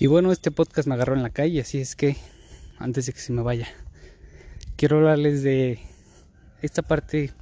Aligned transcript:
Y 0.00 0.08
bueno, 0.08 0.32
este 0.32 0.50
podcast 0.50 0.88
me 0.88 0.94
agarró 0.94 1.14
en 1.14 1.22
la 1.22 1.30
calle, 1.30 1.60
así 1.60 1.78
es 1.78 1.94
que 1.94 2.16
antes 2.78 3.06
de 3.06 3.12
que 3.12 3.20
se 3.20 3.32
me 3.32 3.42
vaya, 3.42 3.68
quiero 4.76 4.96
hablarles 4.96 5.42
de 5.44 5.78
esta 6.62 6.82
parte 6.82 7.32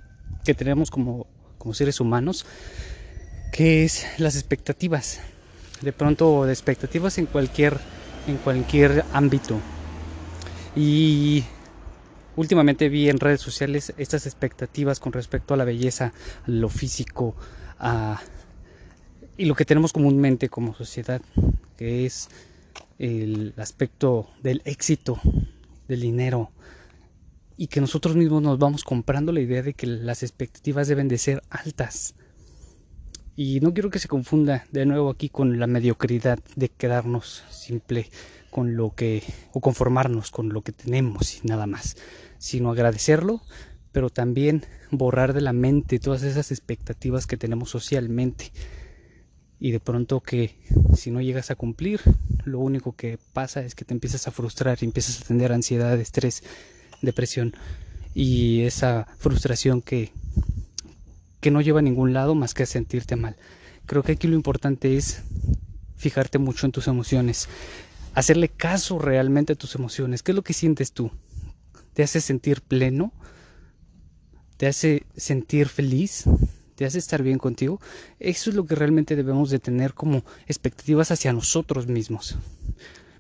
que 0.45 0.53
tenemos 0.53 0.91
como, 0.91 1.27
como 1.57 1.73
seres 1.73 1.99
humanos, 1.99 2.45
que 3.53 3.85
es 3.85 4.07
las 4.19 4.35
expectativas. 4.35 5.21
De 5.81 5.93
pronto, 5.93 6.45
de 6.45 6.53
expectativas 6.53 7.17
en 7.19 7.27
cualquier, 7.27 7.79
en 8.27 8.37
cualquier 8.37 9.05
ámbito. 9.13 9.59
Y 10.77 11.45
últimamente 12.37 12.91
vi 12.91 13.09
en 13.09 13.19
redes 13.19 13.41
sociales 13.41 13.95
estas 13.97 14.27
expectativas 14.27 15.01
con 15.01 15.13
respecto 15.13 15.55
a 15.55 15.57
la 15.57 15.65
belleza, 15.65 16.13
lo 16.47 16.69
físico, 16.69 17.35
y 19.37 19.47
lo 19.47 19.55
que 19.55 19.65
tenemos 19.65 19.93
comúnmente 19.93 20.49
como 20.49 20.75
sociedad, 20.75 21.23
que 21.77 22.07
es 22.07 22.29
el 22.99 23.55
aspecto 23.57 24.29
del 24.43 24.63
éxito, 24.65 25.21
del 25.89 26.01
dinero, 26.01 26.51
y 27.57 27.67
que 27.69 27.81
nosotros 27.81 28.17
mismos 28.17 28.43
nos 28.43 28.59
vamos 28.59 28.85
comprando 28.85 29.33
la 29.33 29.41
idea 29.41 29.63
de 29.63 29.75
que 29.75 29.87
las 29.87 30.23
expectativas 30.23 30.89
deben 30.89 31.09
de 31.09 31.19
ser 31.19 31.43
altas. 31.51 32.15
Y 33.35 33.61
no 33.61 33.73
quiero 33.73 33.91
que 33.91 33.99
se 33.99 34.09
confunda 34.09 34.67
de 34.73 34.85
nuevo 34.85 35.11
aquí 35.11 35.29
con 35.29 35.59
la 35.59 35.67
mediocridad 35.67 36.39
de 36.55 36.69
quedarnos 36.69 37.45
simple 37.51 38.11
con 38.51 38.77
lo 38.77 38.95
que 38.95 39.23
o 39.53 39.61
conformarnos 39.61 40.31
con 40.31 40.51
lo 40.51 40.63
que 40.63 40.73
tenemos 40.73 41.37
y 41.37 41.47
nada 41.47 41.67
más, 41.67 41.97
sino 42.39 42.71
agradecerlo, 42.71 43.41
pero 43.91 44.11
también 44.11 44.67
borrar 44.91 45.33
de 45.33 45.41
la 45.41 45.55
mente 45.55 45.99
todas 45.99 46.23
esas 46.23 46.51
expectativas 46.51 47.27
que 47.27 47.39
tenemos 47.39 47.71
socialmente 47.71 48.53
y 49.63 49.71
de 49.71 49.79
pronto 49.79 50.19
que 50.19 50.57
si 50.97 51.13
no 51.13 51.21
llegas 51.21 51.53
a 51.53 51.55
cumplir, 51.55 52.01
lo 52.45 52.59
único 52.59 52.97
que 52.97 53.17
pasa 53.33 53.63
es 53.63 53.77
que 53.77 53.85
te 53.85 53.95
empiezas 53.95 54.27
a 54.27 54.33
frustrar 54.33 54.79
y 54.81 54.87
empiezas 54.87 55.21
a 55.21 55.25
tener 55.25 55.53
ansiedad, 55.53 56.01
estrés, 56.01 56.43
depresión 57.01 57.55
y 58.13 58.63
esa 58.63 59.07
frustración 59.19 59.81
que, 59.81 60.11
que 61.41 61.53
no 61.53 61.61
lleva 61.61 61.79
a 61.79 61.83
ningún 61.83 62.13
lado 62.13 62.35
más 62.35 62.55
que 62.55 62.65
a 62.65 62.67
sentirte 62.67 63.15
mal. 63.15 63.37
Creo 63.87 64.03
que 64.03 64.11
aquí 64.11 64.27
lo 64.27 64.35
importante 64.35 64.97
es 64.97 65.23
fijarte 65.97 66.39
mucho 66.39 66.67
en 66.67 66.73
tus 66.73 66.89
emociones, 66.89 67.49
hacerle 68.15 68.49
caso 68.49 68.99
realmente 68.99 69.53
a 69.53 69.57
tus 69.57 69.77
emociones. 69.77 70.25
¿Qué 70.25 70.33
es 70.33 70.37
lo 70.37 70.43
que 70.43 70.55
sientes 70.55 70.91
tú? 70.91 71.13
¿Te 71.95 72.03
hace 72.03 72.21
sentir 72.21 72.63
pleno? 72.63 73.13
¿Te 74.57 74.67
hace 74.67 75.07
sentir 75.17 75.69
feliz? 75.69 76.25
Te 76.83 76.87
hace 76.87 76.99
estar 76.99 77.23
bien 77.23 77.39
contigo, 77.39 77.81
eso 78.19 78.51
es 78.51 78.57
lo 78.57 78.67
que 78.67 78.75
realmente 78.75 79.15
debemos 79.15 79.51
de 79.51 79.61
tener 79.61 79.95
como 79.95 80.25
expectativas 80.49 81.13
hacia 81.13 81.33
nosotros 81.33 81.87
mismos. 81.87 82.37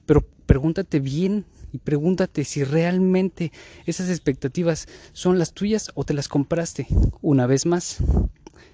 Pero 0.04 0.26
pregúntate 0.46 0.98
bien 0.98 1.44
y 1.72 1.78
pregúntate 1.78 2.44
si 2.44 2.64
realmente 2.64 3.52
esas 3.86 4.10
expectativas 4.10 4.88
son 5.12 5.38
las 5.38 5.52
tuyas 5.52 5.92
o 5.94 6.02
te 6.02 6.12
las 6.12 6.26
compraste. 6.26 6.88
Una 7.20 7.46
vez 7.46 7.64
más, 7.64 7.98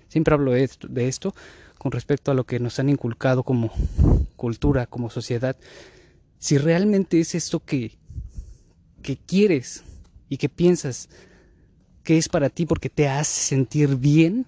siempre 0.09 0.33
hablo 0.33 0.53
de 0.53 0.65
esto, 0.65 0.89
de 0.89 1.07
esto 1.07 1.35
con 1.77 1.93
respecto 1.93 2.31
a 2.31 2.35
lo 2.35 2.47
que 2.47 2.59
nos 2.59 2.79
han 2.79 2.89
inculcado 2.89 3.43
como 3.43 3.71
cultura, 4.37 4.87
como 4.87 5.11
sociedad. 5.11 5.59
Si 6.39 6.57
realmente 6.57 7.21
es 7.21 7.35
esto 7.35 7.61
que, 7.61 7.99
que 9.03 9.19
quieres 9.19 9.85
y 10.31 10.39
que 10.39 10.49
piensas 10.49 11.11
que 12.09 12.17
es 12.17 12.31
para 12.31 12.49
ti 12.49 12.65
porque 12.65 12.89
te 12.89 13.07
hace 13.07 13.49
sentir 13.49 13.97
bien, 13.97 14.47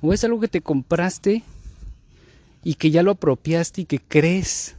o 0.00 0.12
es 0.12 0.24
algo 0.24 0.40
que 0.40 0.48
te 0.48 0.60
compraste 0.60 1.42
y 2.64 2.74
que 2.74 2.90
ya 2.90 3.02
lo 3.02 3.12
apropiaste 3.12 3.82
y 3.82 3.84
que 3.84 3.98
crees 3.98 4.76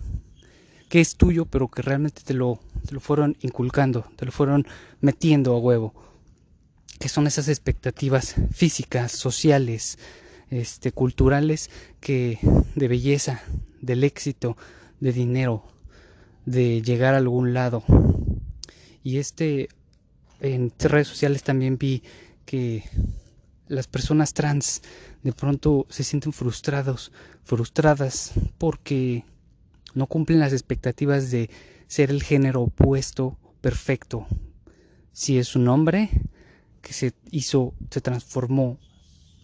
que 0.90 1.02
es 1.02 1.16
tuyo, 1.16 1.46
pero 1.46 1.70
que 1.70 1.82
realmente 1.82 2.22
te 2.24 2.34
lo, 2.34 2.60
te 2.86 2.94
lo 2.94 3.00
fueron 3.00 3.36
inculcando, 3.42 4.06
te 4.16 4.26
lo 4.26 4.32
fueron 4.32 4.66
metiendo 5.02 5.56
a 5.56 5.60
huevo. 5.60 5.94
Que 7.00 7.10
son 7.10 7.28
esas 7.28 7.48
expectativas 7.48 8.36
físicas, 8.52 9.12
sociales, 9.12 9.98
este, 10.50 10.92
culturales, 10.92 11.72
que 12.00 12.38
de 12.76 12.88
belleza, 12.88 13.42
del 13.82 14.04
éxito, 14.04 14.56
de 15.00 15.12
dinero, 15.12 15.66
de 16.46 16.82
llegar 16.82 17.16
a 17.16 17.18
algún 17.18 17.54
lado. 17.54 17.84
Y 19.04 19.18
este, 19.18 19.70
en 20.40 20.72
redes 20.78 21.08
sociales 21.08 21.42
también 21.42 21.78
vi 21.78 22.04
que 22.46 22.84
las 23.68 23.88
personas 23.88 24.34
trans 24.34 24.82
de 25.24 25.34
pronto 25.34 25.86
se 25.90 26.04
sienten 26.04 26.34
frustrados, 26.34 27.12
frustradas 27.44 28.34
porque 28.58 29.26
no 29.94 30.08
cumplen 30.08 30.40
las 30.40 30.54
expectativas 30.54 31.32
de 31.32 31.50
ser 31.88 32.10
el 32.10 32.24
género 32.24 32.62
opuesto 32.62 33.38
perfecto. 33.62 34.28
Si 35.12 35.38
es 35.38 35.56
un 35.56 35.68
hombre 35.68 36.10
que 36.82 36.94
se 36.94 37.14
hizo, 37.32 37.74
se 37.90 38.02
transformó 38.02 38.80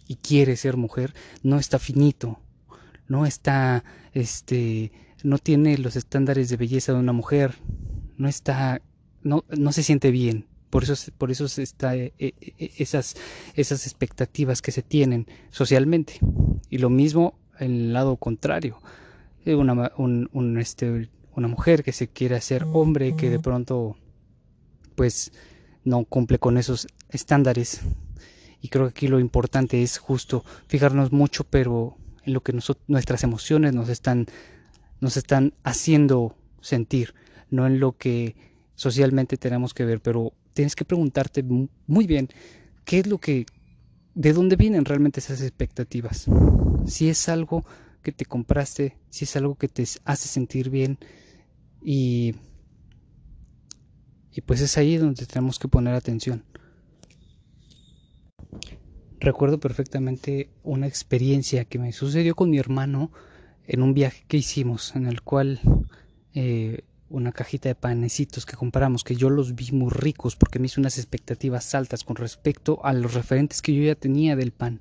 y 0.06 0.16
quiere 0.16 0.56
ser 0.56 0.76
mujer, 0.76 1.14
no 1.42 1.58
está 1.58 1.78
finito, 1.78 2.40
no 3.08 3.26
está, 3.26 3.84
este, 4.12 4.92
no 5.22 5.38
tiene 5.38 5.78
los 5.78 5.96
estándares 5.96 6.48
de 6.48 6.56
belleza 6.56 6.92
de 6.92 6.98
una 6.98 7.12
mujer, 7.12 7.54
no 8.16 8.28
está, 8.28 8.82
no, 9.22 9.44
no 9.48 9.72
se 9.72 9.82
siente 9.82 10.10
bien, 10.10 10.46
por 10.70 10.84
eso, 10.84 11.12
por 11.18 11.30
eso 11.30 11.46
está 11.60 11.96
eh, 11.96 12.14
eh, 12.18 12.32
eh, 12.40 12.70
esas, 12.78 13.16
esas 13.54 13.86
expectativas 13.86 14.62
que 14.62 14.72
se 14.72 14.82
tienen 14.82 15.26
socialmente. 15.50 16.20
Y 16.70 16.78
lo 16.78 16.90
mismo 16.90 17.38
en 17.58 17.72
el 17.72 17.92
lado 17.92 18.16
contrario. 18.16 18.78
Una, 19.46 19.92
un, 19.96 20.58
este, 20.58 21.10
una 21.34 21.48
mujer 21.48 21.82
que 21.82 21.92
se 21.92 22.08
quiere 22.08 22.36
hacer 22.36 22.64
hombre, 22.72 23.16
que 23.16 23.30
de 23.30 23.40
pronto 23.40 23.96
pues 24.94 25.32
no 25.82 26.04
cumple 26.04 26.38
con 26.38 26.56
esos 26.56 26.86
estándares. 27.08 27.80
Y 28.60 28.68
creo 28.68 28.84
que 28.86 28.90
aquí 28.90 29.08
lo 29.08 29.18
importante 29.18 29.82
es 29.82 29.98
justo 29.98 30.44
fijarnos 30.68 31.10
mucho, 31.10 31.44
pero 31.44 31.96
en 32.24 32.34
lo 32.34 32.42
que 32.42 32.52
nuestras 32.86 33.24
emociones 33.24 33.74
nos 33.74 33.88
están, 33.88 34.26
nos 35.00 35.16
están 35.16 35.54
haciendo 35.64 36.36
sentir, 36.60 37.14
no 37.48 37.66
en 37.66 37.80
lo 37.80 37.96
que 37.96 38.36
socialmente 38.74 39.38
tenemos 39.38 39.72
que 39.72 39.86
ver, 39.86 40.00
pero 40.00 40.34
tienes 40.52 40.74
que 40.76 40.84
preguntarte 40.84 41.42
muy 41.42 42.06
bien 42.06 42.28
qué 42.84 43.00
es 43.00 43.06
lo 43.06 43.18
que, 43.18 43.46
de 44.14 44.32
dónde 44.32 44.56
vienen 44.56 44.84
realmente 44.84 45.20
esas 45.20 45.40
expectativas. 45.42 46.26
Si 46.86 47.08
es 47.08 47.28
algo 47.28 47.64
que 48.02 48.12
te 48.12 48.24
compraste, 48.24 48.96
si 49.10 49.24
es 49.24 49.36
algo 49.36 49.54
que 49.56 49.68
te 49.68 49.84
hace 50.04 50.28
sentir 50.28 50.70
bien 50.70 50.98
y, 51.84 52.34
y 54.32 54.40
pues 54.40 54.60
es 54.60 54.76
ahí 54.78 54.96
donde 54.96 55.26
tenemos 55.26 55.58
que 55.58 55.68
poner 55.68 55.94
atención. 55.94 56.44
Recuerdo 59.20 59.60
perfectamente 59.60 60.48
una 60.62 60.86
experiencia 60.86 61.66
que 61.66 61.78
me 61.78 61.92
sucedió 61.92 62.34
con 62.34 62.48
mi 62.48 62.58
hermano 62.58 63.12
en 63.66 63.82
un 63.82 63.92
viaje 63.92 64.24
que 64.26 64.38
hicimos 64.38 64.96
en 64.96 65.06
el 65.06 65.20
cual 65.20 65.60
eh, 66.34 66.84
una 67.10 67.32
cajita 67.32 67.68
de 67.68 67.74
panecitos 67.74 68.46
que 68.46 68.56
compramos, 68.56 69.04
que 69.04 69.16
yo 69.16 69.28
los 69.28 69.54
vi 69.56 69.72
muy 69.72 69.90
ricos 69.90 70.36
porque 70.36 70.58
me 70.58 70.66
hice 70.66 70.80
unas 70.80 70.96
expectativas 70.96 71.74
altas 71.74 72.04
con 72.04 72.16
respecto 72.16 72.84
a 72.84 72.92
los 72.92 73.14
referentes 73.14 73.60
que 73.60 73.74
yo 73.74 73.82
ya 73.82 73.96
tenía 73.96 74.36
del 74.36 74.52
pan. 74.52 74.80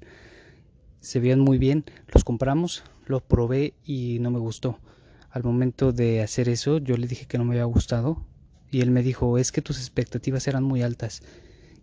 Se 1.02 1.20
veían 1.20 1.40
muy 1.40 1.58
bien, 1.58 1.86
los 2.08 2.24
compramos, 2.24 2.84
los 3.06 3.24
probé 3.24 3.74
y 3.84 4.20
no 4.20 4.32
me 4.32 4.40
gustó. 4.40 4.80
Al 5.32 5.44
momento 5.44 5.92
de 5.92 6.22
hacer 6.22 6.50
eso, 6.50 6.78
yo 6.78 6.98
le 6.98 7.08
dije 7.08 7.26
que 7.26 7.38
no 7.38 7.46
me 7.46 7.56
había 7.56 7.66
gustado 7.66 8.24
y 8.72 8.82
él 8.82 8.92
me 8.92 9.02
dijo, 9.02 9.38
es 9.38 9.52
que 9.52 9.62
tus 9.62 9.78
expectativas 9.78 10.48
eran 10.48 10.64
muy 10.64 10.84
altas. 10.84 11.24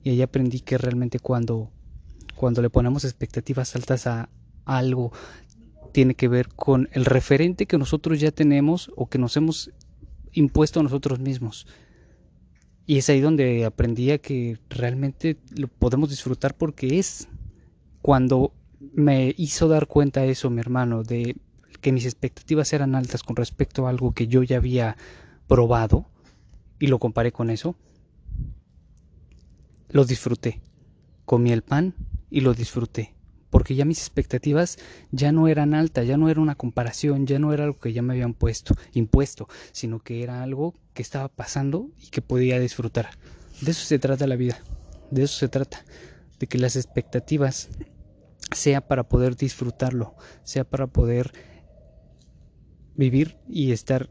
Y 0.04 0.10
ahí 0.10 0.22
aprendí 0.22 0.60
que 0.60 0.78
realmente 0.78 1.18
cuando, 1.18 1.70
cuando 2.36 2.62
le 2.62 2.70
ponemos 2.70 3.04
expectativas 3.04 3.74
altas 3.74 4.06
a 4.06 4.28
algo, 4.64 5.12
tiene 5.92 6.14
que 6.14 6.28
ver 6.28 6.48
con 6.48 6.88
el 6.92 7.04
referente 7.04 7.66
que 7.66 7.78
nosotros 7.78 8.20
ya 8.20 8.30
tenemos 8.30 8.92
o 8.96 9.08
que 9.08 9.18
nos 9.18 9.36
hemos 9.36 9.72
impuesto 10.36 10.80
a 10.80 10.82
nosotros 10.82 11.18
mismos. 11.18 11.66
Y 12.86 12.98
es 12.98 13.08
ahí 13.10 13.20
donde 13.20 13.64
aprendí 13.64 14.16
que 14.20 14.58
realmente 14.70 15.38
lo 15.56 15.66
podemos 15.66 16.10
disfrutar 16.10 16.56
porque 16.56 16.98
es 16.98 17.28
cuando 18.00 18.52
me 18.78 19.34
hizo 19.36 19.66
dar 19.66 19.88
cuenta 19.88 20.24
eso 20.24 20.50
mi 20.50 20.60
hermano, 20.60 21.02
de 21.02 21.36
que 21.80 21.90
mis 21.90 22.04
expectativas 22.04 22.72
eran 22.72 22.94
altas 22.94 23.22
con 23.22 23.34
respecto 23.34 23.86
a 23.86 23.90
algo 23.90 24.12
que 24.12 24.28
yo 24.28 24.42
ya 24.44 24.58
había 24.58 24.96
probado 25.48 26.06
y 26.78 26.86
lo 26.86 26.98
comparé 26.98 27.32
con 27.32 27.50
eso, 27.50 27.74
lo 29.88 30.04
disfruté. 30.04 30.60
Comí 31.24 31.50
el 31.50 31.62
pan 31.62 31.94
y 32.30 32.42
lo 32.42 32.54
disfruté 32.54 33.15
porque 33.50 33.74
ya 33.74 33.84
mis 33.84 33.98
expectativas 33.98 34.78
ya 35.10 35.32
no 35.32 35.48
eran 35.48 35.74
altas, 35.74 36.06
ya 36.06 36.16
no 36.16 36.28
era 36.28 36.40
una 36.40 36.54
comparación, 36.54 37.26
ya 37.26 37.38
no 37.38 37.52
era 37.52 37.64
algo 37.64 37.78
que 37.78 37.92
ya 37.92 38.02
me 38.02 38.14
habían 38.14 38.34
puesto, 38.34 38.74
impuesto, 38.92 39.48
sino 39.72 40.00
que 40.00 40.22
era 40.22 40.42
algo 40.42 40.74
que 40.94 41.02
estaba 41.02 41.28
pasando 41.28 41.90
y 41.98 42.08
que 42.08 42.22
podía 42.22 42.58
disfrutar. 42.58 43.10
De 43.60 43.70
eso 43.70 43.84
se 43.84 43.98
trata 43.98 44.26
la 44.26 44.36
vida, 44.36 44.58
de 45.10 45.22
eso 45.24 45.38
se 45.38 45.48
trata, 45.48 45.84
de 46.38 46.46
que 46.46 46.58
las 46.58 46.76
expectativas 46.76 47.68
sea 48.54 48.86
para 48.86 49.08
poder 49.08 49.36
disfrutarlo, 49.36 50.14
sea 50.44 50.64
para 50.64 50.86
poder 50.86 51.32
vivir 52.94 53.38
y 53.48 53.72
estar 53.72 54.10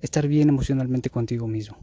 estar 0.00 0.26
bien 0.26 0.48
emocionalmente 0.48 1.10
contigo 1.10 1.46
mismo. 1.46 1.76